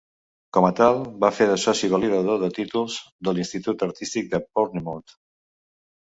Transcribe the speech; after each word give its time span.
Com 0.57 0.67
a 0.69 0.69
tal, 0.77 0.95
va 1.23 1.29
fer 1.39 1.45
de 1.51 1.57
soci 1.63 1.89
validador 1.91 2.39
de 2.45 2.49
títols 2.57 2.97
de 3.29 3.35
l'Institut 3.37 3.87
Artístic 3.91 4.35
de 4.35 4.43
Bournemouth. 4.51 5.17